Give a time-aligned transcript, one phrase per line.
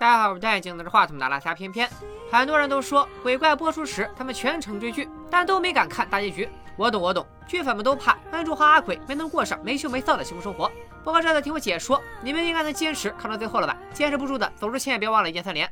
[0.00, 1.90] 大家好，我是戴眼镜拿着话筒的拉撒偏偏。
[2.30, 6.48] 很多人都说鬼怪播出时他们全程追剧，但都没敢看大结局。
[6.76, 10.70] 我懂我懂，剧粉们都怕恩主和阿鬼没能过上没羞没臊的幸福生活。
[11.02, 13.76] 不过这次听我解说，你们应该能坚持看到最后了吧？
[13.92, 15.68] 坚持不住的，走之前也别忘了一键三连。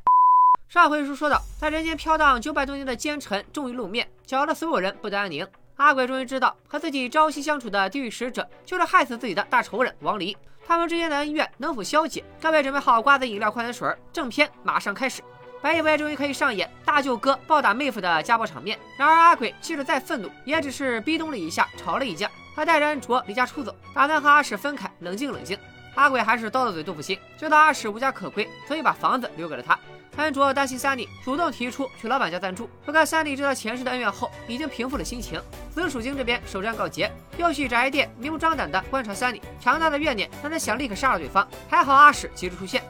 [0.69, 5.47] 上回书说到，在人间飘荡九百多年的奸臣终于露面，搅得所有人不得安宁。
[5.77, 10.37] 阿鬼终于知道，和自己朝夕相处的地狱使者就是害死自己的大仇人王离。
[10.67, 12.25] 他们之间的恩怨能否消解？
[12.43, 15.23] 各位准备好瓜子、饮料、矿泉水，正片马上开始。
[15.62, 22.30] 本以为终于可以上演大舅哥暴打妹夫的家暴场面，然而阿鬼气得再愤怒，也只是逼咚了一下，吵了一架。
[22.55, 25.59] 他带着恩卓离家出走，打算和阿史分开，冷静冷静。
[25.95, 29.78] 阿鬼还是刀子嘴豆腐心，觉得阿史无家可归，所以把房子留给了他。
[30.16, 32.69] 安卓担心三妮，主动提出去老板家暂住。
[32.84, 35.41] 不看三妮知道前世的恩怨后，已经平复了心情。
[35.70, 39.42] 紫薯精这边首战告捷，又去宅店明目张胆的观察三妮。
[39.61, 41.47] 强大的怨念让他想立刻杀了对方。
[41.69, 42.83] 还好阿史及时出现。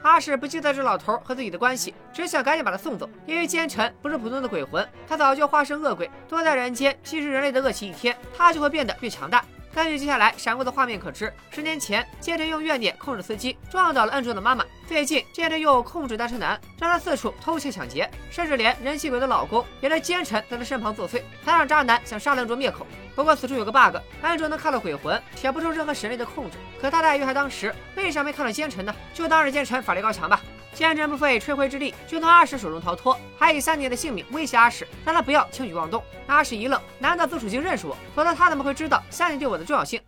[0.00, 3.08] 阿史不记得这老头和自己的关系，只想赶紧把他送走。
[3.26, 9.44] 因为奸臣不是普通的鬼魂，他早就化身恶鬼，多在人间吸食人类的恶气一天，他就会变得越强大。
[9.74, 14.62] 根据接下来闪过的画面可知，十年前奸臣用怨念控制司机，撞倒了恩卓的妈妈。
[14.86, 22.86] 最近奸臣又控制单身男，让他四处偷窃抢劫，甚至连人气鬼的老公也在奸臣在他身旁作祟，才让渣男想杀恩卓灭口。
[23.14, 26.58] 不过此处有个 bug，恩卓能看到鬼魂，且不受任何神力的控制。
[26.78, 28.94] 可他在遇害当时，为啥没看到奸臣呢？
[29.14, 30.38] 就当是奸臣法力高强吧。
[30.74, 36.02] 奸臣不费吹灰之力就从阿史手中逃脱，还以三年的性命威胁阿史，让他不要轻举妄动。
[36.26, 37.96] 阿史一愣，难道紫薯精认识我？
[38.14, 40.00] 否则他怎么会知道三年对我的重要性？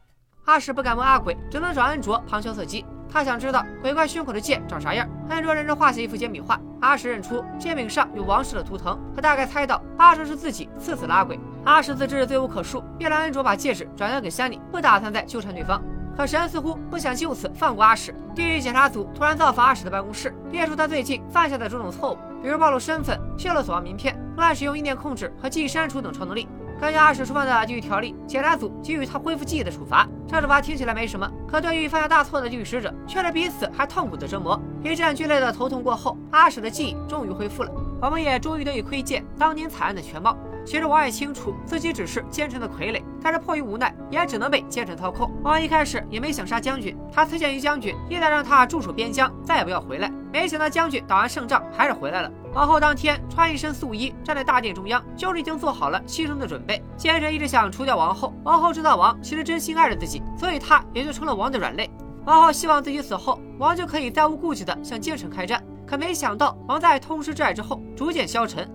[0.47, 2.85] 阿史不敢问阿鬼，只能找恩卓旁敲侧击。
[3.11, 5.09] 他想知道鬼怪胸口的剑长啥样。
[5.29, 11.39] 恩卓认真画下一幅煎饼画，阿史认出煎饼上有王室的图腾，他大概猜到八成是自己刺死了阿鬼。
[11.65, 15.83] 阿史自知罪无可恕，便让恩卓把戒指转交给三妮，不打算再纠缠对方。
[16.17, 18.15] 可神似乎不想就此放过阿史。
[18.35, 26.49] 地狱检查组突然造访阿史的办公室，列出他最近犯下的种种错误，比如暴露身份、泄露死亡名片、乱使用意念控制和记忆删除等超能力。
[26.81, 30.07] 根据阿史触犯的地狱条例，检查组给予他恢复记忆的处罚。
[30.27, 34.61] 这处罚听起来没什么，可对于犯下大错的地狱使者，却是比死还痛苦的折磨。
[34.83, 37.71] 一阵剧烈的头痛过后，阿史的记忆终于恢复了，
[38.03, 40.37] 我们也终于得以窥见当年惨案的全貌。
[40.65, 45.31] 其实王也清楚自己只是奸臣的傀儡，但是迫于无奈，也只能被奸臣操控。
[45.43, 50.11] 王一开始也没想杀将军，他推荐于将军，意在让他驻守边疆，再也不要回来。
[50.33, 52.31] 没想到将军打完胜仗还是回来了。
[52.55, 56.83] 王后当天穿一身素衣，站在大殿中央，就是已经做好了牺牲的准备。
[56.97, 61.89] 奸臣一直想除掉王后，王后知道王其实真心爱着自己，所以她也就成了王的软肋。
[62.25, 65.63] 王后希望自己死后，王就可以再无顾忌的向奸臣开战。
[65.87, 68.67] 可没想到，王在痛失挚爱之后逐渐消沉。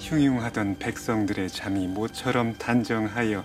[0.00, 3.44] 흉흉하던 백성들의 잠이 모처럼 단정하여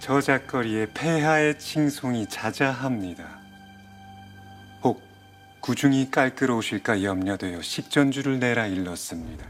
[0.00, 3.24] 저작거리의 폐하의 칭송이 자자합니다.
[4.82, 5.02] 혹
[5.60, 9.44] 구중이 깔끄러우실까 염려되어 식전주를 내라 일렀습니다.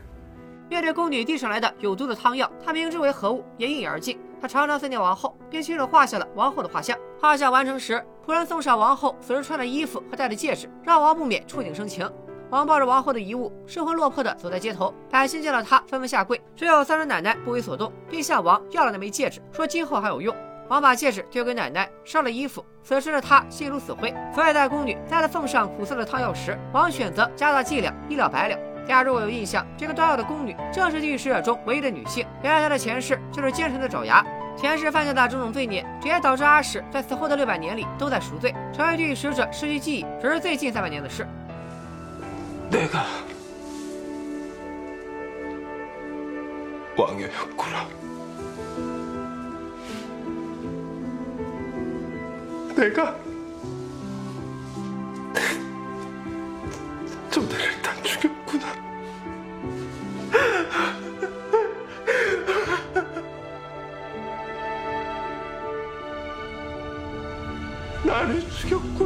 [0.68, 4.18] 面对宫女递上来的有毒的汤药，他明知为何物，也一饮而尽。
[4.40, 6.96] 他常常思念王后，便亲手画下了王后的画像。
[7.20, 12.10] 画像完成时，仆人送上王后死时穿的衣服和戴的戒指，让王不免触景生情。
[12.49, 20.35] 王抱着王后的遗物，失魂落魄的走在街头，百姓见到他纷纷下跪，只有三叔奶奶不为所动，并向王要了那枚戒指，说今后还有用。
[20.67, 22.65] 王把戒指丢给奶奶，烧了衣服。
[22.83, 28.57] 此时的他心如死灰，所以在宫女再次奉上苦涩的汤药时，王选择加大剂量，一了百了。
[28.81, 34.23] 大家如果有印象，这个端药的宫女正是地狱使者中唯一的女性，原来她的前世就是奸臣的爪牙，
[34.55, 41.27] 前世犯下的种种罪孽，直接导致阿史在死后的六百年里都在赎罪，成为地狱使者失去记忆，只是最近三百年的事。
[42.69, 43.05] 내가
[46.97, 47.87] 왕이었구나.
[52.75, 53.15] 내가
[57.31, 58.65] 조대를 다 죽였구나.
[68.03, 69.04] 나를 죽였구나.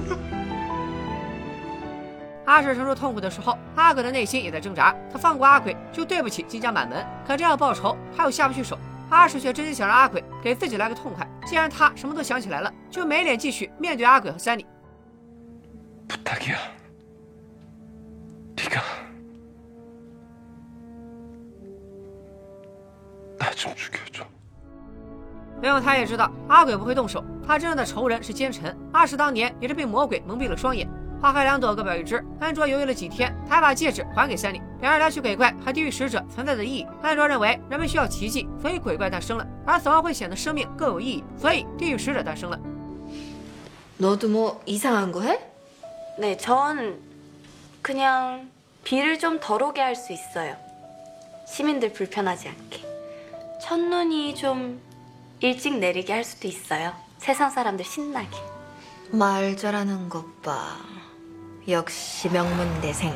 [2.59, 4.93] 阿史承受痛苦的时候，阿鬼的内心也在挣扎。
[5.09, 8.77] 他放过阿鬼，就对不起金家满门；可这样报仇，他又下不去手。
[9.09, 11.25] 阿史却真心想让阿鬼给自己来个痛快。
[11.45, 14.65] 既然他什么都想起来了，就没脸继续面对阿鬼和三里。
[16.05, 16.47] 不打你，
[18.57, 18.77] 你个，
[23.37, 24.21] 那就去解。
[25.61, 27.23] 没有，他也知道阿鬼不会动手。
[27.47, 28.77] 他真正的仇人是奸臣。
[28.91, 30.85] 阿史当年也是被魔鬼蒙蔽了双眼。
[31.20, 32.22] 花开两朵，各表一枝。
[32.38, 34.60] 安卓犹豫了几天，才把戒指还给三妮。
[34.80, 36.86] 两人聊起鬼怪和地狱使者存在的意义。
[37.02, 42.58] 安卓认为人们需要奇迹，所以鬼怪诞生了；而死亡会显得生命更有意义，所以地狱使者诞生了。
[43.96, 45.38] 너도 뭐 이상한 거 해?
[46.18, 46.98] 네, 전
[47.80, 48.50] 그냥
[48.82, 50.56] 비를 좀 덜 오게 할 수 있어요.
[51.46, 52.84] 시민들 불편하지 않게.
[53.62, 54.80] 첫눈이 좀
[55.40, 56.92] 일찍 내리게 할 수도 있어요.
[57.18, 58.36] 세상 사람들 신나게.
[59.10, 60.76] 말 잘하는 것 봐.
[61.66, 63.12] 역시 명문대생.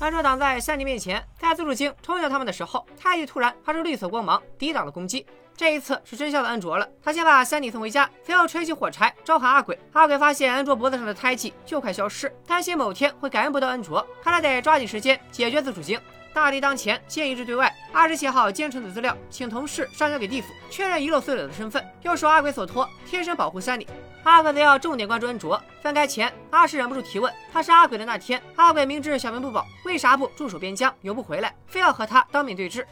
[0.00, 5.24] 安卓挡在山里面前，在自主精冲向他们的时候，太极突然发出绿色光芒，抵挡了攻击。
[5.56, 9.78] 这一次是真相的恩卓了，他先把三弟送回家，随后吹起火柴召唤阿鬼。
[9.92, 15.98] 阿鬼发现恩卓脖子上的胎记就快消失，担心某天会感应不到恩卓，看来得抓紧时间解决自主精。
[16.39, 17.69] 大敌当前，先一致对外。
[17.91, 23.85] 阿直写好奸臣的资料，请同事上交给地府，确认遗漏碎柳的身份，又受阿鬼所托，贴身保护三里。
[24.23, 25.61] 阿鬼则要重点关注恩卓。
[25.83, 32.87] 分开前，阿石忍不住提问：他是阿鬼的那天，阿鬼明知小命不保，为啥不驻守边疆，永不回来，非要和他当面对质？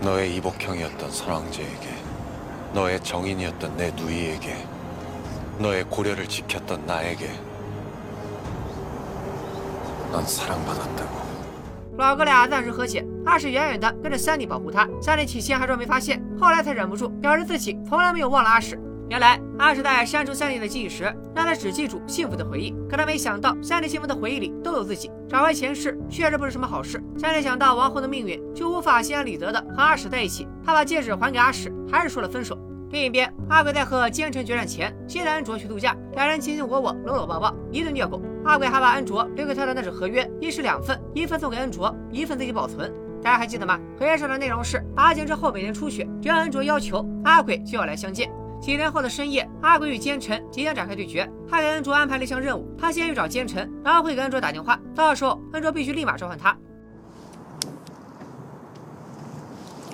[0.00, 1.88] 너의 이복형이었던 선왕제에게,
[2.74, 4.56] 너의 정인이었던 내 누이에게,
[5.58, 7.30] 너의 고려를 지켰던 나에게,
[10.12, 11.24] 넌 사랑받았다고.
[11.96, 14.88] 老哥俩暂时和解，阿史远远的跟着三弟保护他。
[15.00, 18.76] 三弟起先还装没发现，后来才忍不住表示自己从来没有忘了阿史。
[19.08, 21.04] 原来阿史在删除三弟的记忆时，
[21.36, 25.08] 让他只记住幸福的回忆，可他没想到三弟幸福的回忆里都有自己。
[25.29, 26.99] 找回前世确实不是什么好事。
[27.15, 30.47] 三弟想到王后的命运，就无法心安理得的和阿史在一起。
[30.65, 32.57] 他把戒指还给阿史，还是说了分手。
[32.89, 38.19] 另一边，阿鬼在和奸臣决战前接待安卓去度假，两人卿卿我我，搂搂抱抱，一顿虐狗。
[38.43, 42.91] 阿鬼还把安卓留给他的那纸合约一式两份，一份送给安卓，一份自己保存。
[43.21, 43.79] 大家还记得吗？
[43.99, 48.31] 合约上的内容是八剑之后每年初雪，只要安卓要求，阿鬼就要来相见。
[48.60, 56.56] 几天后的深夜，阿鬼与奸臣即将展开对决，他给恩卓安排了一项任务，他先去找奸臣，然后会给恩卓打电话，到时候恩卓必须立马召唤他。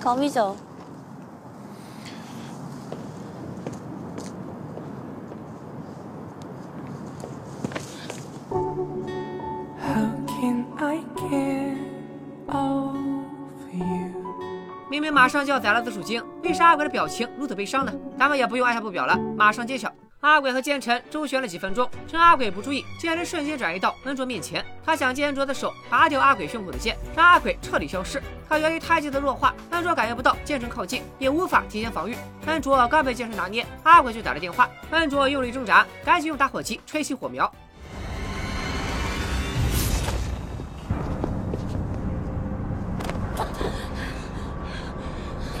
[0.01, 0.55] 검이죠.
[9.79, 11.77] How can I get
[12.47, 13.05] over
[13.73, 14.44] you?
[14.88, 17.92] 明明马上就要宰了紫薯精，为啥阿鬼的表情如此悲伤呢？
[18.16, 19.92] 咱们也不用按下不表了，马上揭晓。
[20.20, 28.22] 阿鬼和奸臣周旋了几分钟，趁阿鬼不注意，奸臣瞬间转移到恩卓面前，他想借恩卓的手拔掉阿鬼胸口的剑，让阿鬼彻底消失。
[28.48, 32.16] 可由于太极的弱化，恩卓感应不到奸臣靠近，也无法提前防御。
[32.46, 34.68] 恩卓刚被剑臣拿捏，阿鬼就打了电话。
[34.90, 37.52] 恩卓用力挣扎，赶紧用打火机吹熄火苗。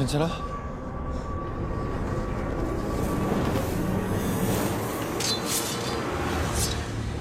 [0.05, 0.29] 괜찮아?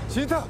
[0.09, 0.43] 진타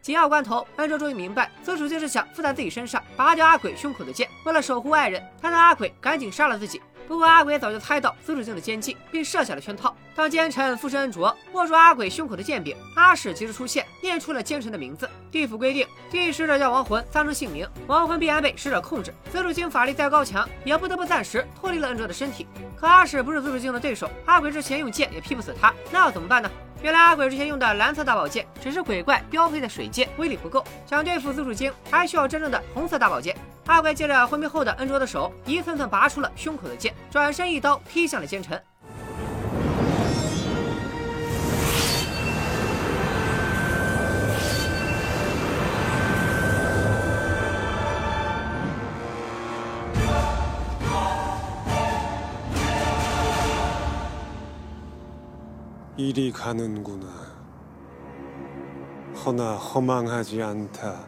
[0.00, 4.28] 紧要关头，恩卓终于明白，紫薯精是想附在自己身上，拔掉阿鬼胸口的剑。
[4.44, 6.80] 为了守护爱人，他让阿鬼赶紧杀了自己。
[7.09, 9.95] 不过阿鬼早就猜到紫水晶的奸计，并设下了圈套。
[10.15, 15.09] 当奸臣附身恩卓，握住阿鬼胸口的剑柄，阿史及时出现，念出了奸臣的名字。
[15.31, 19.11] 地府规定，地狱使者叫亡魂丧生姓名，亡魂必然被使者控制。
[19.31, 22.45] 紫水晶法力再高强，也不得不暂时脱离了恩卓的身体。
[22.79, 26.51] 可阿史不是紫水晶的对手，阿鬼之前用剑也劈不死他，那要怎么办呢？
[26.83, 30.63] 原来阿鬼之前用的蓝色大宝剑只是鬼怪标配的水剑，威力不够。
[30.85, 33.35] 想对付紫薯精，还需要真正的红色大宝剑。
[33.68, 38.60] 阿鬼借着昏迷后的恩卓的手，一寸寸拔出了胸口的剑，转身一刀劈向了奸臣。
[55.96, 57.06] 이리 가는구나.
[59.24, 61.07] 허나 허망하지 않다.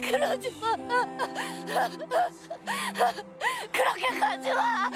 [0.00, 0.76] 그러지 마.
[3.72, 4.90] 그렇게 가지 마.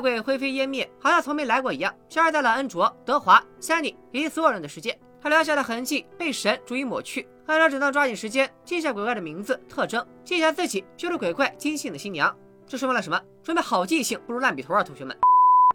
[0.00, 4.98] 鬼灰飞烟灭，好像从没来过一样，消失在了恩卓、德华、三妮以及所有人的世界。
[5.22, 12.34] 他留下的痕迹被神逐一抹去，恩卓只能抓紧时间记下鬼怪的名字、特征，记下自己就是鬼怪金信的新娘。
[12.66, 13.20] 这说明了什么？
[13.42, 15.16] 说明好记性不如烂笔头啊，同学们！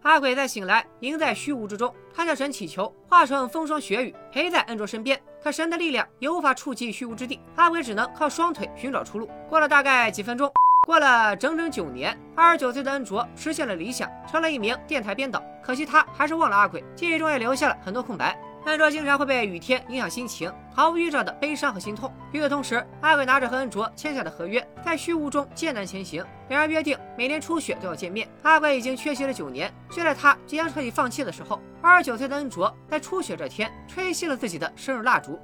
[0.04, 1.94] 阿鬼在醒来，已经在虚无之中。
[2.14, 5.20] 他向神祈求，化成风霜雪雨，陪在恩卓身边。
[5.44, 9.30] 可神的力量也无法触及虚无之地，阿鬼只能靠双腿寻找出路。
[9.50, 10.52] 过了大概几分钟，
[10.86, 15.42] 过了整整九年，二十九岁的恩卓实现了理想，成了一名电台编导。
[15.64, 18.40] 可惜他还是忘了阿鬼，记忆中也留下了很多空白。
[18.66, 22.14] 恩卓经常会被雨天影响心情，毫无预兆的悲伤和心痛。
[22.32, 26.24] 与此同时，阿鬼拿着和恩卓签下的合约，在虚无中艰难前行。
[26.50, 28.28] 两人约定每年初雪都要见面。
[28.44, 35.40] 阿鬼已经缺席了九年，就在他即将彻底放弃的时候，二十九岁的恩卓在初雪这天吹熄了自己的生日蜡烛。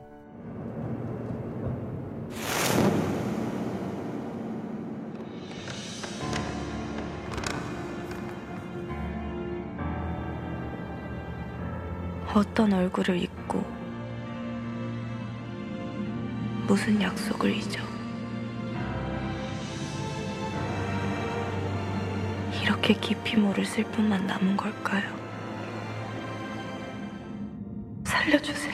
[12.33, 13.61] 어떤 얼굴을 잊고
[16.65, 17.81] 무슨 약속을 잊어
[22.63, 25.13] 이렇게 깊이 모를 슬픔만 남은 걸까요
[28.05, 28.70] 살려주세요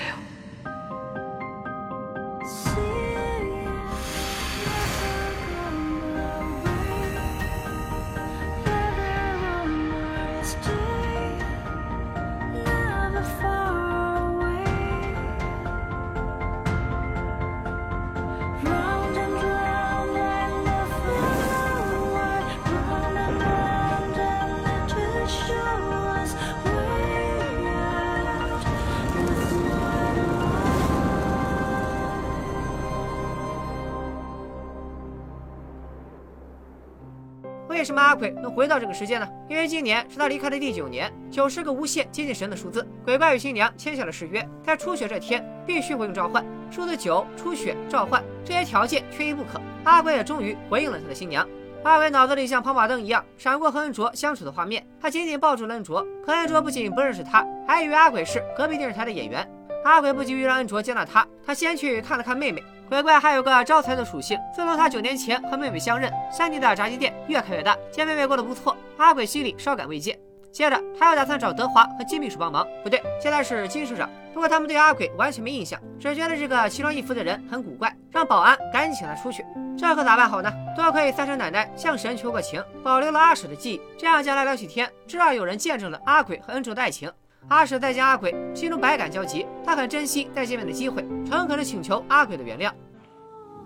[38.57, 39.29] 回到这个世界呢？
[39.47, 42.83] 因为今年是他离开的第九年，九是个无限接近神的数字。
[43.05, 46.43] 鬼怪与新娘签下了誓约，在初雪这天必须回应召唤。
[46.71, 49.61] 数字九、初雪、召唤这些条件缺一不可。
[49.83, 51.47] 阿鬼也终于回应了他的新娘。
[51.83, 59.47] 阿鬼脑子里像跑马灯一样闪过和恩卓相处的画面，他紧紧抱住了恩卓，可恩卓不仅不认识他，还以为阿鬼是隔壁电视台的演员。
[59.85, 62.63] 阿鬼不急于让恩卓接纳他，他先去看了看妹妹。
[62.89, 67.77] 鬼怪还有个招财的属性，自从他九年前和妹妹相认，三弟的炸鸡店越开越大。
[67.91, 70.17] 见妹妹过得不错，阿鬼心里稍感慰藉。
[70.53, 74.10] 接着他又打算找德华和金秘书帮忙，不对，现在是金社长。
[74.34, 79.46] 不过他们对阿鬼完全没印象，只觉得这个奇装异服的人很古怪，让保安赶紧请他出去。
[79.77, 80.50] 这可咋办好呢？
[80.75, 87.12] 多亏三婶奶奶向神求过情，保留了阿史的记忆，这样将来聊起天，至少有人见证了阿鬼和恩卓的爱情。
[87.49, 89.46] 阿史再见阿鬼，心中百感交集。
[89.64, 92.72] 他很珍惜再见面的机会，诚恳地请求阿鬼的原谅。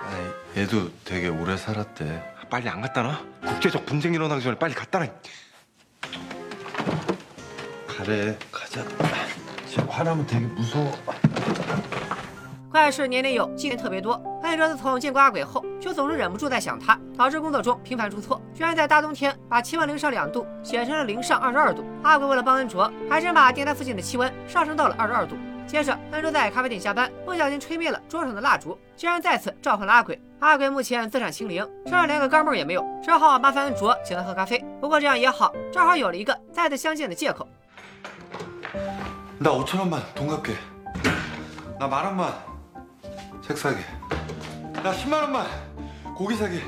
[0.04, 2.36] 아니, 얘도 되게 오래 살았대.
[2.50, 3.24] 빨리 안 갖다 놔.
[3.42, 5.08] 국제적 분쟁 일어나기 전에 빨리 갖다 놔.
[7.88, 8.84] 가래, 가자.
[9.70, 10.92] 쟤 화나면 되게 무서워.
[12.76, 14.14] 怪事年年有，今年特别多。
[14.44, 21.84] 恩卓自从见过阿鬼后，就总是忍不住在想他，导致工作中频繁出错，居然在大冬天把气温零上两度写成了零上二十二度。
[22.04, 25.36] 阿鬼为了帮恩卓，还真把电台附近的气温上升到了二十二度。
[25.68, 30.20] 接着，恩卓在咖啡店加班，不小心吹灭了桌上的蜡烛，竟然再次召唤了阿鬼。
[30.40, 34.64] 阿鬼目前资产清零，身上连个钢镚也没有，只好麻烦恩卓请他喝咖啡。
[34.80, 37.48] 不过这样也好，正好有了一个再次相见的借口。
[39.40, 40.56] 나 5천 원만 돈 갚게.
[41.80, 42.32] 나 만 원만
[43.46, 43.78] 책 사게.
[44.84, 45.46] 나 10만 원만
[46.16, 46.62] 고기 사게.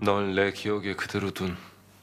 [0.00, 1.56] 널 내 기억에 그대로 둔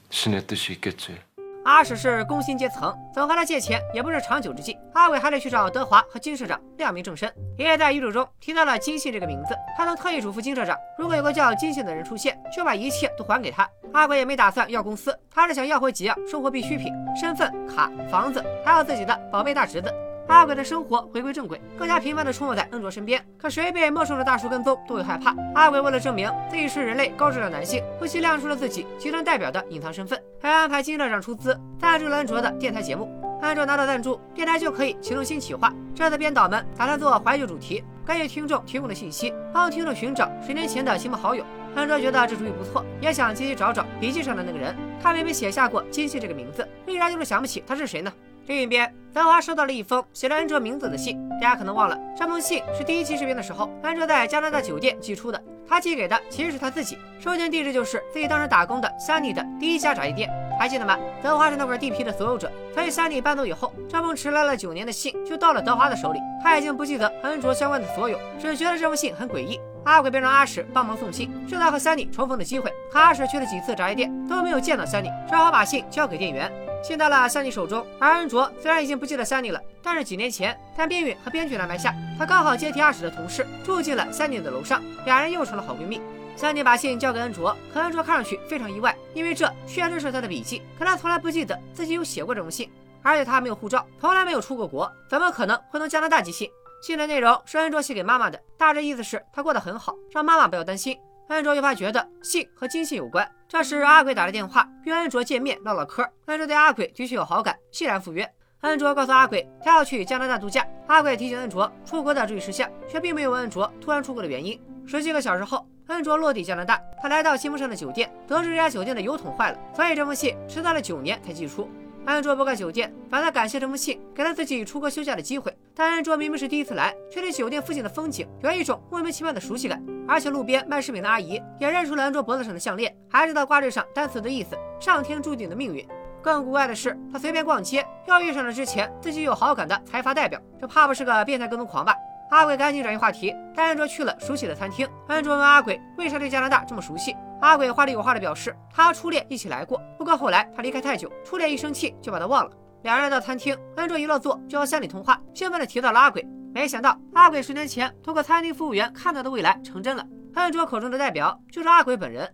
[0.10, 1.18] 신의 뜻이 있겠지
[1.66, 4.76] 阿史是工薪阶层，总和他借钱也不是长久之计。
[4.94, 7.32] 阿伟还得去找德华和金社长亮明正身。
[7.58, 13.70] 爷爷在遗嘱中提到了金信这个名字，他曾特意嘱咐金社长，如果有个叫金信的人出现，就把一切都还给他。
[13.94, 19.94] 阿鬼也没打算要公司，他是想要回几样生活必需品：身份、卡、房子，还有自己的宝贝大侄子。
[20.27, 23.23] 阿鬼的生活回归正轨，更加频繁地出没在恩卓身边。
[23.37, 25.35] 可谁被陌生的大叔跟踪都会害怕。
[25.55, 33.11] 阿鬼为了证明自己是人类高质量男性，不惜亮出了自己集团代表的隐藏身份，还安排金社长出资赞助了恩卓的电台节目。
[33.43, 35.71] 恩卓拿到赞助，电台就可以启动新企划。
[35.95, 41.45] 这次编导们打算做怀旧主题，根据听众提供的信息，帮听众寻找十年前的亲朋好友。
[41.75, 44.75] 恩卓觉得这主意不错，也想继续找找笔记上的那个人。
[45.03, 48.11] 他明明写下过金熙这个名字，为啥就是想不起他是谁呢？
[48.47, 51.19] 另一边，德华收到了一封写着安卓名字的信。
[51.41, 55.43] 大家可能忘了，这封信是第一期视频的时候，恩卓在加拿大酒店寄出的。
[55.67, 60.31] 他寄给的其实是他自己，收件地址就是自己当时打工的三妮的第一家炸鸡店。
[60.59, 60.99] 还记得吗？
[61.23, 66.21] 德华是那块地皮的所有者，所以 Sunny 搬走以后，这封迟来了九年的信就到了德华的手里。
[66.43, 69.59] 他已经不记得和安卓相关的所有，只觉得这封信很诡异。
[69.85, 72.71] 阿鬼便让阿史帮忙送信，制造和三妮重逢的机会。
[72.93, 76.53] 可阿史去了几次炸鸡店都没有见到三妮只好把信交给店员。
[76.87, 85.99] 信到了三妮手中，而恩卓虽然已经不记得三妮了，但是几年前在边缘和编剧的安排下，他刚好接替阿史的同事，住进了三妮的楼上，俩人又成了好闺蜜。
[86.37, 92.71] 三妮把信交给恩卓，可恩卓看上去非常意外，因为这确实是他的笔记，可他从来不记得自己有写过这封信，
[93.03, 96.51] 而且他没有护照，从来没有出过国，怎么可能会从加拿大寄信？
[96.83, 100.99] 信的内容是恩卓写给妈妈的，大致意思是他过得很好，让妈妈不要担心。
[101.27, 103.29] 安卓越发觉得信和金信有关。
[103.49, 106.07] 这时阿鬼打了电话，约安卓见面唠唠嗑。
[106.27, 108.31] 安卓对阿鬼的确有好感，欣然赴约。
[108.61, 110.67] 安卓告诉阿鬼，他要去加拿大度假。
[110.87, 114.61] 阿鬼提醒安卓出国的注意事项，却并没有问安卓突然出国的原因。
[114.87, 121.71] 十几个小时后，安卓落地加拿大，他来到新风山的酒店，得知这家酒店的油桶坏了，所以这封信迟到了九年才寄出。
[122.07, 125.57] 安卓不干酒店，反倒感谢这封信给了自己出国休假的机会。
[125.75, 129.83] 但安卓明明是第一次来，却对酒店附近的风景有一种莫名其妙的熟悉感。
[130.07, 135.87] 而且路边卖饰品的阿姨也认出了安卓脖子上的项链，还知道挂坠上单词的意思：上天注定的命运。
[136.23, 141.95] 更古怪的是，他随便逛街，又遇上了之前自己有好感的财阀代表，这怕不是个变态跟踪狂吧？
[142.31, 144.87] 阿鬼赶紧转移话题，带安卓去了熟悉的餐厅。
[145.09, 152.52] 安卓问阿鬼为啥对加拿大这么熟悉，阿鬼话里有话的表示他和初恋一起来过，不过后来他离开太久，初恋一生气就把他忘了。
[152.84, 156.26] 两人来到餐厅，安卓一落座就和三里通话，兴奋地提到了阿鬼。
[156.54, 162.28] 没想到阿鬼十年前通过餐厅服务员看到的未来成真了，安卓口中的代表就是阿鬼本人。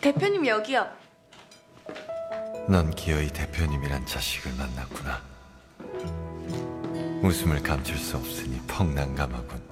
[0.00, 0.86] 대표님여기요
[2.68, 5.20] 넌 기어이 대표님이란 자식을 만났구나.
[7.22, 9.67] 웃음을 감출 수 없으니 펑난감하군.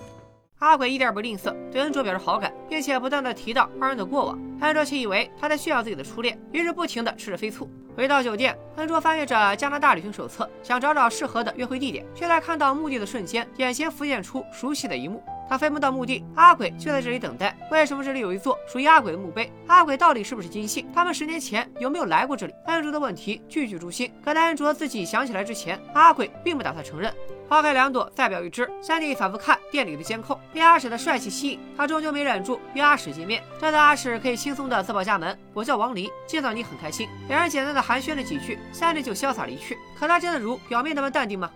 [0.60, 4.40] 阿鬼一点不吝啬，对恩卓表示好感，并且不断的提到二人的过往。
[4.62, 7.70] 恩卓却以为他在炫耀自己的初恋，于是不停的吃着飞醋。
[7.96, 15.24] 回到酒店，恩卓翻阅着加拿大旅行手册，想找找适合的约会地点，却在看到墓地的瞬间，眼前浮现出熟悉的一幕。
[15.48, 17.56] 他飞奔到墓地，阿鬼就在这里等待。
[17.72, 19.52] 为什么这里有一座属于阿鬼的墓碑？
[19.68, 20.88] 阿鬼到底是不是金信？
[20.92, 22.54] 他们十年前有没有来过这里？
[22.66, 24.12] 恩卓的问题句句诛心。
[24.26, 27.14] 可在恩卓自己想起来之前，阿鬼并不打算承认。
[27.49, 28.71] 抛开两朵，再表一枝。
[28.81, 33.43] 三弟反复看店里的监控，被阿史的帅气吸引，他终究没忍住约阿史见面。
[33.61, 39.77] 这次阿史可以轻松的自报家门：“我叫王离，见到你很开心。”两人简单的寒暄了几句，三弟就潇洒离去。
[39.99, 41.51] 可他真的如表面那般淡定吗？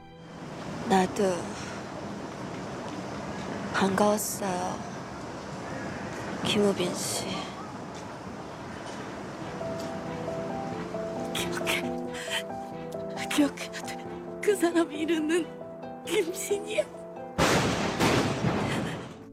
[0.88, 1.34] 나도
[3.74, 4.78] 반가웠어요
[6.44, 7.24] 김우빈 씨.
[13.36, 13.98] 기억해야 돼.
[14.40, 15.46] 그 사람 이름은
[16.05, 16.81] 对不起你。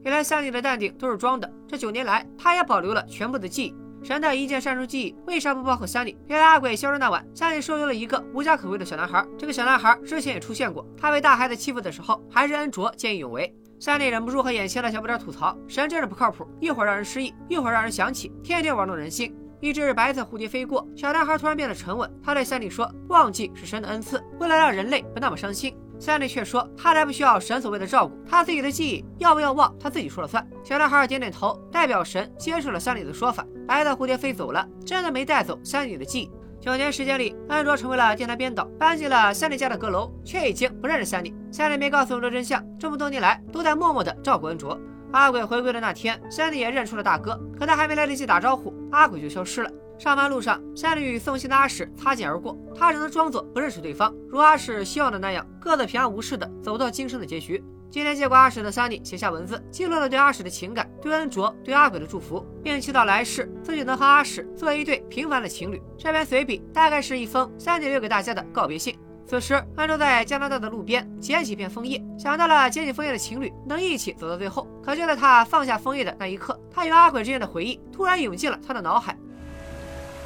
[0.03, 3.75] 原来三里的淡定都是装的，这九年来他也保留了全部的记忆。
[4.01, 6.17] 神的一键删除记忆，为啥不包括三里？
[6.27, 9.25] 原来阿鬼消失那晚，三里收留了一个无家可归的小男孩。
[9.37, 13.53] 这个小男孩之前也出现过，他被大孩子欺负的时候，还是恩卓见义勇为。
[13.77, 19.35] 三里忍不住和眼前的小不点吐槽，神真是不靠谱，一会儿让人失忆，一会儿让人想起，天天玩弄人心。
[19.59, 33.45] 一只白色蝴蝶飞过，小男孩突然变得沉稳，他对三里说：“忘记是神的恩赐，为了让人类不那么伤心。”三弟却说：“他才不需要神所谓的照顾，他自己的记忆要不要忘，他自己说了算。”小男孩点点头，代表神接受了三弟的说法。
[33.67, 36.31] 白色蝴蝶飞走了，真的没带走三弟的记忆。
[36.61, 41.35] 九年时间里，安卓成为了电台编导，搬进了三弟家的阁楼，却已经不认识三弟。
[41.51, 44.79] 三弟没告诉安卓真相，这么多年来都在默默的照顾安卓。
[45.11, 49.71] 阿鬼回归的那天，三弟也认出了大哥，可他还没来得及打招呼，阿鬼就消失了。
[49.99, 57.61] 上班路上，三弟与送信的阿史擦肩而过，他只能装作不认识对方，如阿史希望的那样，各自平安无事的走到今生的结局。
[57.91, 65.81] 今天接过阿史的三弟写下文字，记录了对阿史的情感，对恩卓、对阿鬼的祝福，并祈祷来世自己能和阿史做一对平凡的情侣。
[65.97, 68.97] 这篇随笔大概是一封三弟留给大家的告别信。
[69.25, 74.65] 此时，安卓在加拿大的路边捡起一片枫叶，想到了捡起枫叶的情侣能一起走到最后。
[74.81, 79.17] 可就在他放下枫叶的那一刻，他与阿鬼之间的回忆突然涌进了他的脑海。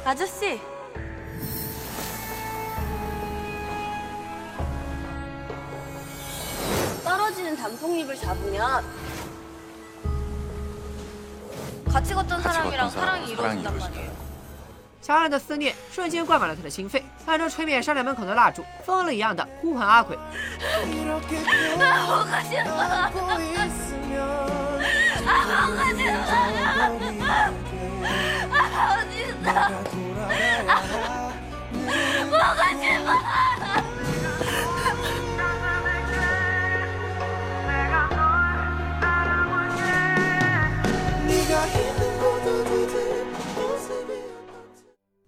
[0.05, 0.59] 아저씨.
[7.03, 8.83] 떨어지는 단풍잎을 잡으면
[11.91, 14.29] 같이 걷던 사람이랑 걷던 사랑이 사람이랑 이루어진단 사랑이 말이에요.
[15.01, 17.03] 强烈的思念瞬间灌满了他的心肺。
[17.25, 20.17] 暗中吹灭商店门口的蜡烛，疯了一样的呼唤阿鬼。
[32.30, 33.08] 我回去吧。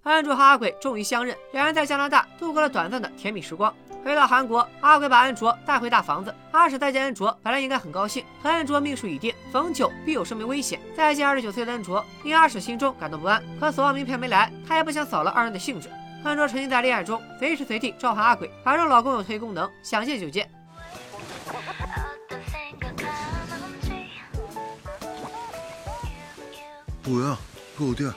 [0.17, 3.75] 安住和阿鬼终于相认，两人在加拿大度过了短暂的甜蜜时光。
[4.06, 6.34] 回到韩国，阿鬼把安卓带回大房子。
[6.52, 10.80] 阿史再见安卓，本来应该很高兴，可安卓命数已定，逢九必有生命危险。
[10.96, 13.44] 再见二十九岁的安卓，令阿史心中感到不安。
[13.60, 15.90] 可索望名片没来，他也不想扫了二人的兴致。
[16.24, 20.50] 安卓沉浸在恋爱中，随时随地召唤阿鬼，反正老公有推功能，想见就见。
[27.04, 27.36] 뭐야?
[27.76, 28.14] 그거 어디야?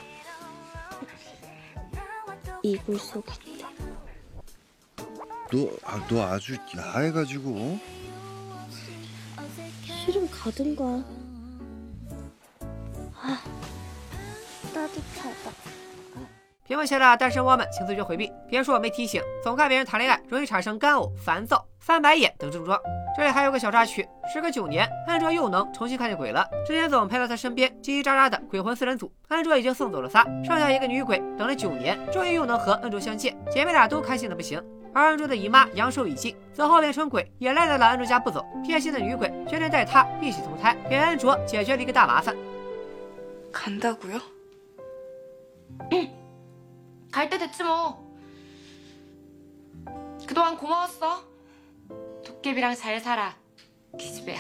[2.63, 3.33] 이불 속에
[5.51, 7.79] 너, 아, 너 아주 야해가지고.
[9.83, 10.85] 싫으면 가든가.
[13.23, 13.41] 아,
[14.75, 15.51] 따뜻하다.
[16.67, 18.33] 屏幕前的单身汪们，请自觉回避。
[18.49, 22.81] 别说我没提醒，总看别人谈恋爱，容易产生干呕、烦躁、翻白眼等症状。
[23.15, 26.49] 这里还有个小插曲：时隔九年，安卓又能重新看见鬼了。
[26.67, 34.63] 之前总陪在他身边叽叽喳喳的鬼魂四人组，安卓已经送走了仨，剩下一个女鬼，等了九年，终于又能和安卓相见，姐妹俩都开心的不行。
[34.93, 38.45] 而安卓的姨妈阳寿已尽，走后变成鬼，也赖在了安卓家不走。
[38.65, 42.35] 贴心的女鬼决定带她一起投胎，给安卓解决了一个大麻烦。
[43.53, 44.21] 간다고요?
[47.11, 48.03] 갈 때 됐지 뭐.
[50.27, 51.23] 그동안 고마웠어.
[52.25, 53.35] 도깨비랑 잘 살아.
[53.99, 54.39] 기집애야.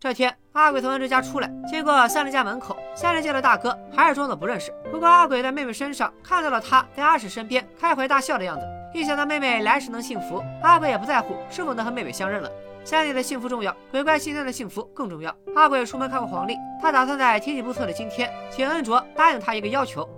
[0.00, 4.72] 这天，阿鬼从安卓家出来，经过三林家门口，三林见了大哥，还是装作不认识。
[4.90, 12.50] 不过阿鬼在妹妹身上看到了他在阿史身边开怀大笑的样子， 一想到妹妹来世能幸福，阿鬼也不在乎是否能和妹妹相认了。
[12.84, 15.34] 三里的幸福重要，鬼怪心中的幸福更重要。
[15.54, 20.08] 阿鬼出门看过黄历，他打算在天气不错的今天，请恩卓答应他一个要求。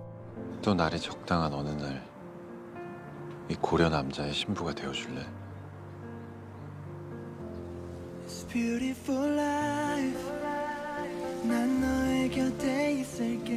[0.62, 2.00] 또 날이 적당한 어느 날
[3.50, 5.20] 이 고려 남자의 신부가 되어줄래?
[8.26, 10.32] It's beautiful life
[11.44, 13.54] 난 너의 곁에 있을게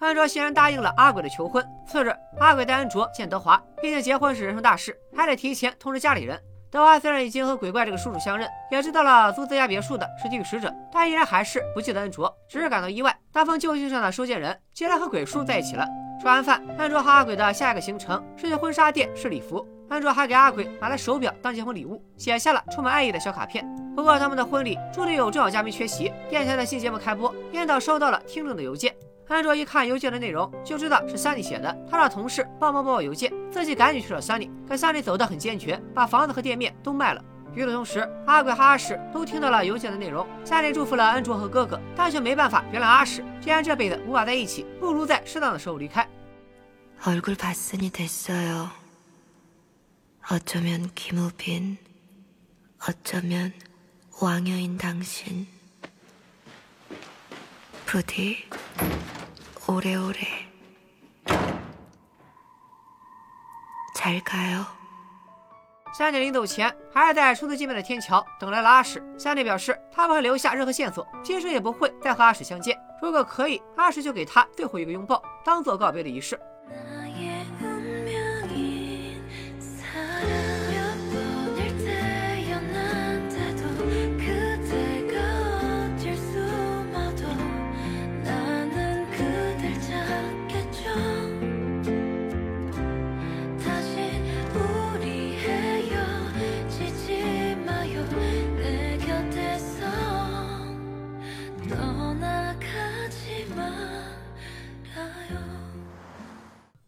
[0.00, 1.64] 安卓欣然答应了阿鬼的求婚。
[1.84, 6.40] 次日，阿鬼带安卓见德华，毕竟结婚是人生大事，还得提前通知家里人。
[6.70, 13.12] 德华虽然已经和鬼怪这个叔叔相认，也知道了租自家别墅的是地狱使者，但依然还是不记得安卓，只是感到意外。
[13.32, 15.84] 那封旧信上的收件人竟然和鬼叔在一起了。
[16.20, 19.66] 吃完饭，安卓和阿鬼的下一个行程是去婚纱店试礼服。
[19.88, 23.66] 安卓还给阿鬼买了手表当结婚礼物，写下了充满爱意的小卡片。
[23.96, 26.12] 不过他们的婚礼注定有重要嘉宾缺席。
[26.28, 28.94] 电台的新节目开播，编导收到了听众的邮件。
[29.28, 31.86] 安卓一看邮件的内容，就知道是三里写的。
[31.90, 34.50] 他让同事帮忙播报邮件，自己赶紧去找三里。
[34.66, 37.22] 可三里走得很坚决，把房子和店面都卖了。
[37.54, 40.26] 与此同时，阿鬼和阿史都听到了邮件的内容。
[40.44, 43.22] 三里祝福了安卓和哥哥，但却没办法原谅阿史。
[43.40, 46.08] 既然这辈子无法在一起，不如在适当的时候离开。
[59.67, 60.19] 오래오래
[63.95, 64.65] 잘 가요.
[65.93, 69.01] 三里临走前，还是在初次见面的天桥等来了阿史。
[69.17, 72.77] 三里表示他不会留下任何线索，今生也不会再和阿史相见。
[73.01, 76.39] 如果可以，阿史就给他最后一个拥抱，当做告别的仪式。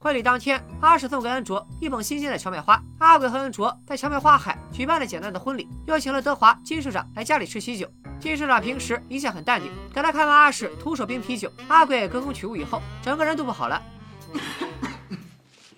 [0.10, 2.80] 婚礼当天，阿史送给安卓一捧新鲜的荞麦花。
[3.00, 7.92] 阿鬼和安卓在荞麦花海举办了简单的婚礼，又请了德华金社长来家里吃喜酒。
[8.20, 13.82] 金社长平时一向很淡定，可他看完阿史徒手冰啤酒，阿鬼隔空取物以后，整个人都不好了。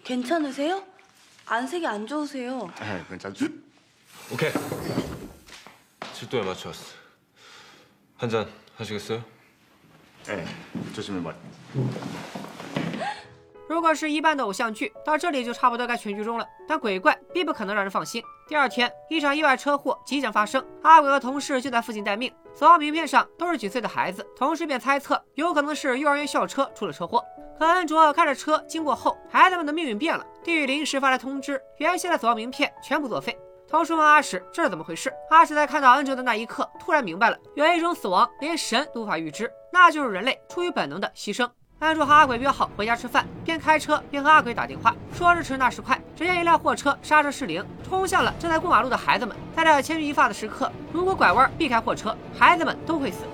[0.04, 0.84] 괜찮으세요?
[1.46, 2.70] 안색이 안 좋으세요.
[4.30, 4.52] 오케이.
[6.14, 6.96] 칠도에 맞춰왔어.
[8.18, 9.24] 한 잔 하시겠어요?
[13.73, 16.47] 如果是一般的偶像剧，到这里就差不多该全剧终了。
[16.69, 18.23] 但鬼怪并不可能让人放心。
[18.47, 22.31] 第二天，一场意外车祸即将发生，阿鬼和同事就在附近待命。
[22.53, 27.25] 死亡名片上都是几岁的孩子，同事便猜测有可能是幼儿园校车出了车祸。
[27.59, 30.23] 可恩卓开着车经过后，孩子们的命运变了。
[30.45, 33.35] 地狱临时发来通知，原先的死亡名片全部作废。
[33.67, 41.51] 同事问阿史这是怎么回事，阿史在看到恩卓的那一刻，突然明白了，有一种死亡连神都无法预知，那就是人类出于本能的牺牲。
[41.83, 49.37] 安卓和阿鬼约好回家吃饭，边开车边和阿鬼打电话，说时迟那时快，只见一辆货车刹车失灵，冲向了正在过马路的孩子们。
[49.57, 53.25] 在这千钧一发的时刻，如果拐弯避开货车，孩子们都会死。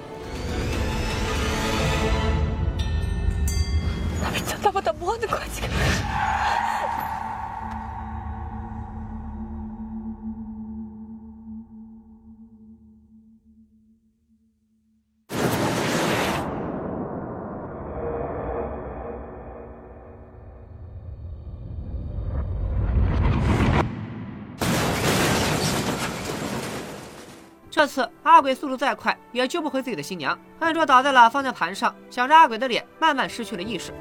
[27.77, 30.37] 这次阿鬼速度再快，也救不回自己的新娘。
[30.59, 33.91] 恩卓倒在了方向盘上，想着阿鬼的脸，慢慢失去了意识。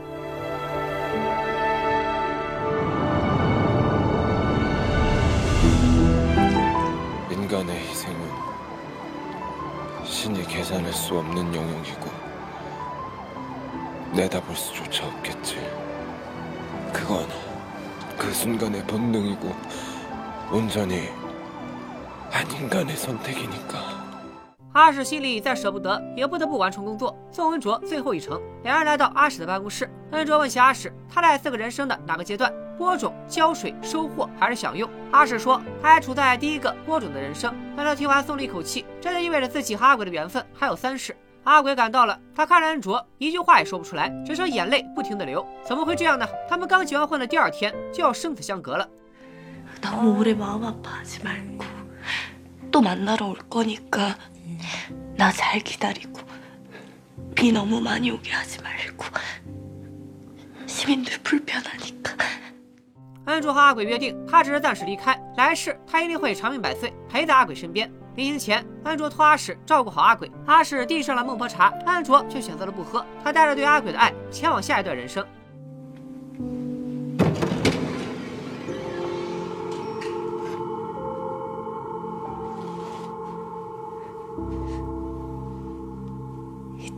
[7.31, 8.31] 인간의 희생은
[10.05, 12.11] 신이 계산할 수 없는 영역이고
[14.13, 15.57] 내다볼 수조차 없겠지.
[16.93, 17.27] 그건
[18.19, 19.55] 그 순간의 본능이고
[20.51, 21.09] 온전히
[24.74, 28.40] 阿史心里再舍不得，也不得不完成工作，送恩卓最后一程。
[28.64, 32.54] 两人来到阿史的办公室，恩卓问起阿史，他在四个人生的哪个阶段？
[32.78, 34.88] 播种、浇水、收获还是享用？
[35.12, 37.52] 阿史说，他还处在第一个播种的人生。
[37.76, 41.18] 恩卓听完松了一口气，这就意味着自己和阿鬼的缘分还有三世。
[41.44, 45.44] 阿鬼赶到了，他看着恩卓，一句话也说不出来，只剩眼泪不停的流。
[45.66, 46.28] 怎么会这样呢？
[46.48, 48.88] 他们刚结完婚的第二天就要生死相隔了。
[52.71, 54.17] 또 만나러 올 거니까
[55.17, 56.21] 나 잘 기다리고
[57.35, 59.05] 비 너무 많이 오게 하지 말고
[60.67, 62.17] 시민들 불편하니까
[63.27, 67.89] 恩卓和阿鬼约定，他只是暂时离开，来世他一定会长命百岁，陪在阿鬼身边。
[68.17, 70.29] 临行前，恩卓托阿史照顾好阿鬼。
[70.45, 73.07] 阿史递上了孟婆茶，恩卓却选择了不喝。
[73.23, 75.25] 他带着对阿鬼的爱，前往下一段人生。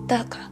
[0.09, 0.48] 이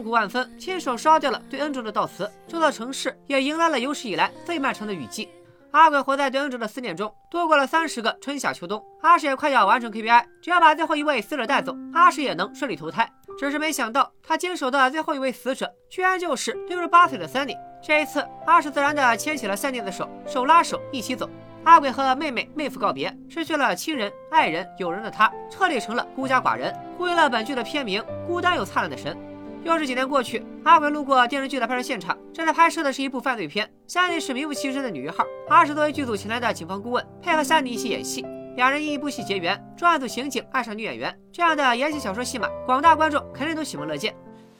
[0.00, 2.26] 痛苦万分，亲手烧掉了对恩卓的悼词。
[2.48, 5.28] 这座城市也迎来了有史以来最漫长的雨季。
[5.72, 8.82] 阿鬼活在对恩卓的思念中，度过了三十个春夏秋冬。
[9.02, 13.06] 阿史也快要完成 KPI，只要把最后一位死者带走，阿史也能顺利投胎。
[13.38, 17.54] 只是没想到，他经手的最后一位死者，居然就是六十八岁的 Sunny。
[17.82, 21.28] 这一次，阿史自然的牵起了三妮的手，手拉手一起走。
[21.64, 29.14] 阿鬼和妹妹、妹夫告别，失去了亲人、爱人、友人的他，彻底成了孤家寡人，呼应了本剧的片名《孤单又灿烂的神》。
[29.63, 33.67] 又是几年过去，阿鬼路过电视剧的拍摄现场，这里拍摄的是一部犯罪片。
[33.87, 38.23] 三妮是名副其实的女一号，阿史作为剧组请来的警方顾问，配合三妮一起演戏。
[38.55, 44.15] 两人因一部戏结缘，专案组刑警爱上女演员，这样的言情小说戏码，广大观众肯定都喜闻乐见。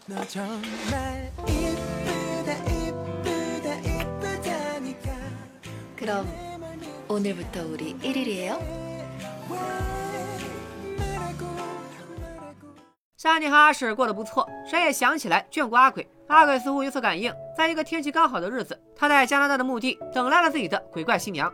[0.08, 5.12] 너 정말 이쁘다 이쁘다 이쁘다니까
[5.96, 6.28] 그럼
[7.08, 8.60] 오늘부터 우리 1일이에요?
[13.23, 21.53] 莎妮和阿史过得不错谁也想起来眷顾阿鬼阿鬼似乎有所感应在一个天气刚好的日子他在加拿大的墓地等来了自己的鬼怪新娘。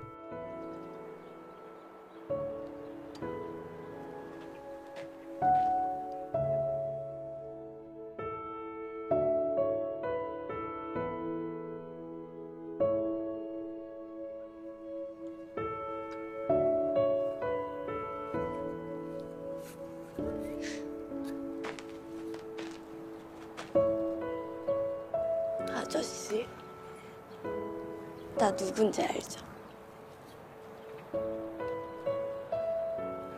[28.55, 29.39] 누군지 알죠?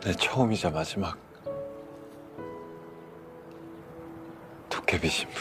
[0.02, 1.16] 내 처음이자 마지막
[4.68, 5.38] 도깨비 신부.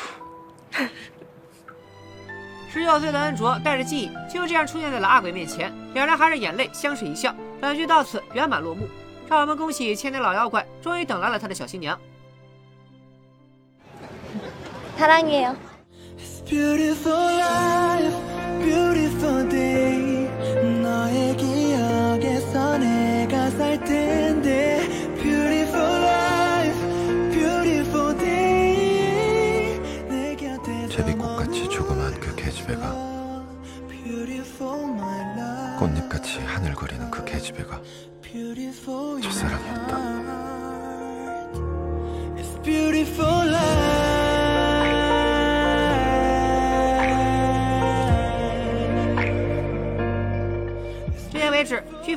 [2.69, 7.35] 十六岁的恩卓带着记忆，就这样出现在了阿鬼面前，两人含着眼泪相视一笑。
[7.61, 8.87] 本剧到此圆满落幕，
[9.29, 11.99] 让我们恭喜千年老妖怪终于等来了他的小新娘。
[14.97, 15.55] 사랑해요.
[18.58, 19.87] beautiful day.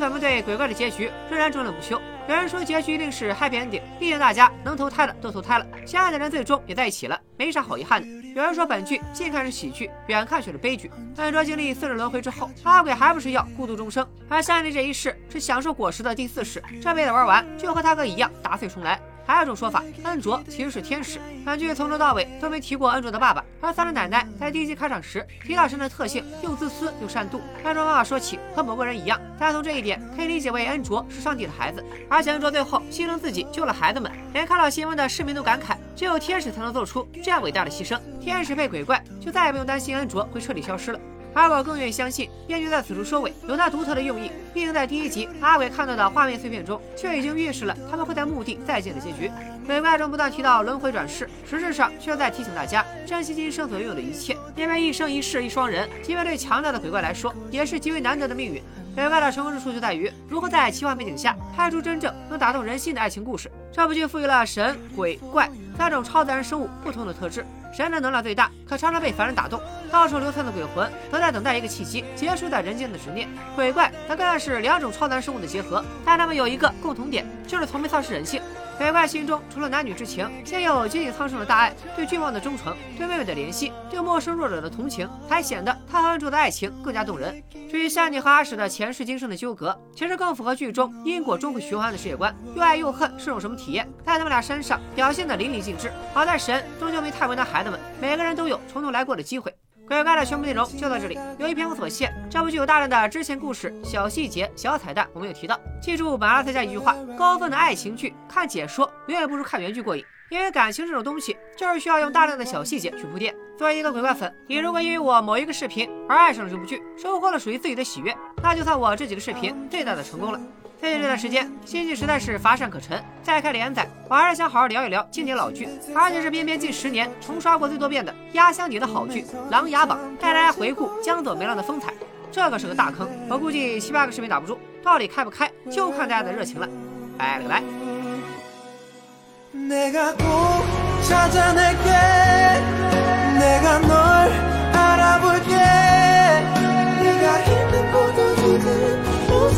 [0.01, 2.01] 粉们对鬼怪的结局仍然争论不休。
[2.27, 8.07] 有人说结局一定是 happy ending，毕竟大家能投胎的都投胎了，相爱的人最终也在一起了，没啥好遗憾的。
[8.33, 10.89] 有人说本剧近看是喜剧，远看却是悲剧。
[11.17, 14.07] 按照经历四世轮回之后，阿鬼还不是要孤独终生？
[14.27, 18.99] 而夏丽这一世是享受果实的第四世，这辈子玩完就和他哥一样打碎重来。
[19.25, 21.19] 还有一种说法，恩卓其实是天使。
[21.45, 27.39] 本剧从头到尾都没提过恩卓的爸爸，而三的奶奶在第一集开场时提到神的特性，又自私又善妒。
[27.63, 37.99] 恩卓妈妈说起和某个人一样，大家从这一点可以理解为恩卓是上帝的孩子，而且恩卓最后牺牲自己救了孩子们，连看到新闻的市民都感慨，只有天使才能做出这样伟大的牺牲。
[38.19, 40.99] 天使配鬼怪，就再也不用担心恩卓会彻底消失了。
[41.33, 44.31] 而我更愿意相信，编剧在此处收尾有他独特的用意。
[44.53, 49.31] 毕竟在第一集阿鬼看到的画面碎片中，却已经预示了他们会在墓地再见的结局。
[49.65, 58.61] 鬼怪中不断提到轮回转世，实质上却在提醒大家珍惜今生所拥有的一切，因为一生一世一双人，即便对强大的鬼怪来说，也是极为难得的命运。
[58.93, 63.49] 鬼怪的成功之处就在于如何在奇幻背景下拍出真正能打动人心的爱情故事。
[63.71, 67.45] 这部剧赋予了神、鬼、怪三种超自然生物不同的特质。
[67.73, 69.59] 神的能量最大，可常常被凡人打动；
[69.91, 73.27] 到处流窜的鬼魂，则在等待一个契机，结束在人间的执念。
[73.53, 78.41] 鬼怪则更是两种超自然生物的结合，但它们有一个共同点，就是从没丧失人性。
[78.77, 87.43] 鬼怪心中除了男女之情，先有接近苍生的大爱，对君王的忠诚，对妹妹的怜惜，对陌生弱者的同情，还显得他和恩卓的爱情更加动人。
[87.69, 92.35] 至于夏妮和阿史的前世今生的纠葛，其实更符合剧中因果终会循环的世界观。
[92.55, 95.91] 又爱又恨是种什么体验，在他们俩身上表现的淋漓尽致。
[96.11, 99.53] 好在神终究没太为难孩子们，每个人都有从头来过的机会。
[99.87, 101.19] 鬼怪的全部内容就到这里。
[101.37, 105.59] 由于篇幅所限，这部剧有大量的支线故事、小细节、小彩蛋，我没有提到。
[105.81, 110.03] 记住马拉塞加一句话：高分的爱情剧看解说远远不如看原剧过瘾。
[110.29, 113.35] 因为感情这种东西，就是需要用大量的小细节去铺垫。
[113.57, 120.39] 作为一个鬼怪粉，你如果因为我某一个视频而爱上了这部剧，收获了属于自己的喜悦，那就算我这几个视频最大的成功了。
[120.81, 122.99] 最近这段时间，新剧实在是乏善可陈。
[123.21, 125.69] 再开连载，我还是想好好聊一聊经典老剧。
[125.93, 131.93] 而且是边边近十年重刷过最多遍的《压箱底的好剧》——《琅琊榜》，带大家回顾江左梅浪的风采。
[132.31, 136.67] 这可是个大坑，我估计七八个视频打不住，到底开不开，就看大家的热情了。
[137.15, 137.61] 拜了个拜。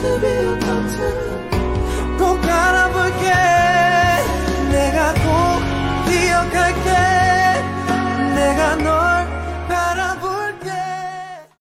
[0.04, 0.60] to be a
[2.20, 3.26] 꼭 알아볼게.
[4.70, 5.30] 내가 꼭
[6.06, 6.89] 기억할게.
[8.36, 9.12] 내가 널